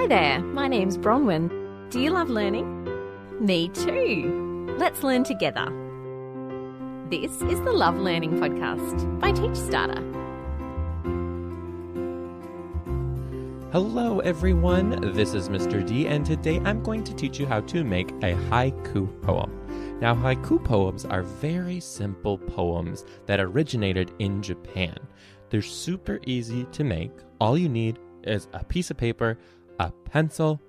[0.00, 1.50] Hi there, my name's Bronwyn.
[1.90, 2.88] Do you love learning?
[3.38, 4.74] Me too.
[4.78, 5.66] Let's learn together.
[7.10, 10.00] This is the Love Learning Podcast by TeachStarter.
[13.72, 15.12] Hello, everyone.
[15.12, 15.86] This is Mr.
[15.86, 19.52] D, and today I'm going to teach you how to make a haiku poem.
[20.00, 24.96] Now, haiku poems are very simple poems that originated in Japan.
[25.50, 27.12] They're super easy to make.
[27.38, 29.38] All you need is a piece of paper,
[29.80, 30.60] a pencil,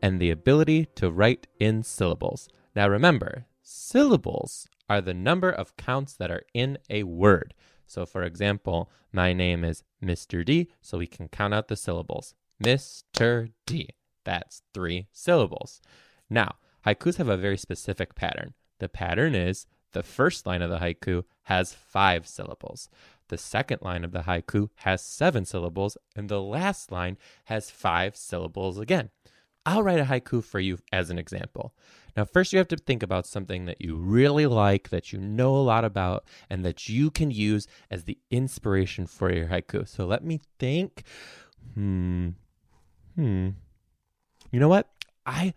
[0.00, 2.48] and the ability to write in syllables.
[2.74, 7.52] Now, remember, syllables are the number of counts that are in a word.
[7.86, 10.42] So, for example, my name is Mr.
[10.42, 12.34] D, so we can count out the syllables.
[12.62, 13.52] Mr.
[13.66, 13.90] D.
[14.24, 15.82] That's three syllables.
[16.30, 16.54] Now,
[16.86, 18.54] haikus have a very specific pattern.
[18.78, 22.88] The pattern is the first line of the haiku has five syllables.
[23.28, 28.16] The second line of the haiku has seven syllables, and the last line has five
[28.16, 29.10] syllables again.
[29.66, 31.74] I'll write a haiku for you as an example.
[32.16, 35.54] Now, first, you have to think about something that you really like, that you know
[35.54, 39.86] a lot about, and that you can use as the inspiration for your haiku.
[39.86, 41.02] So let me think.
[41.74, 42.30] Hmm.
[43.14, 43.50] Hmm.
[44.50, 44.88] You know what?
[45.26, 45.52] I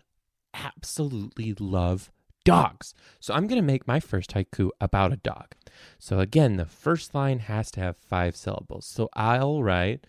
[0.52, 2.10] absolutely love
[2.44, 2.94] dogs.
[3.20, 5.54] So I'm going to make my first haiku about a dog.
[5.98, 8.86] So again, the first line has to have five syllables.
[8.86, 10.06] So I'll write,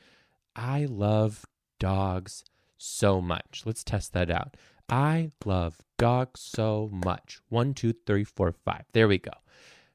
[0.55, 1.45] I love
[1.79, 2.43] dogs
[2.77, 3.63] so much.
[3.65, 4.57] Let's test that out.
[4.89, 7.39] I love dogs so much.
[7.49, 8.83] One, two, three, four, five.
[8.91, 9.31] There we go.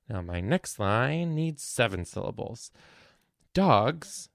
[0.09, 2.71] Now, my next line needs seven syllables.
[3.53, 4.31] Dogs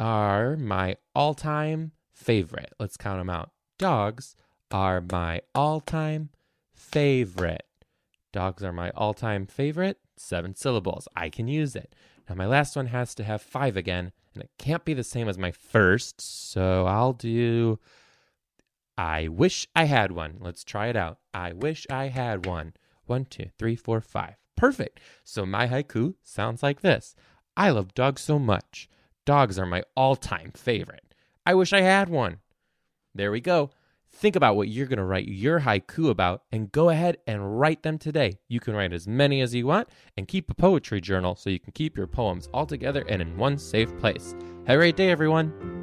[0.00, 2.72] are my all time favorite.
[2.80, 3.50] Let's count them out.
[3.78, 4.34] Dogs
[4.70, 6.30] are my all time
[6.78, 7.66] favorite.
[8.32, 9.98] Dogs are my all time favorite.
[10.16, 11.08] Seven syllables.
[11.14, 11.94] I can use it.
[12.28, 15.28] Now, my last one has to have five again, and it can't be the same
[15.28, 16.20] as my first.
[16.20, 17.78] So I'll do
[18.98, 20.38] I wish I had one.
[20.40, 21.18] Let's try it out.
[21.32, 22.74] I wish I had one.
[23.06, 24.34] One, two, three, four, five.
[24.56, 24.98] Perfect.
[25.22, 27.14] So my haiku sounds like this
[27.56, 28.88] I love dogs so much.
[29.24, 31.14] Dogs are my all time favorite.
[31.46, 32.38] I wish I had one.
[33.14, 33.70] There we go.
[34.10, 37.82] Think about what you're going to write your haiku about and go ahead and write
[37.82, 38.38] them today.
[38.48, 41.60] You can write as many as you want and keep a poetry journal so you
[41.60, 44.34] can keep your poems all together and in one safe place.
[44.66, 45.77] Have a great day, everyone.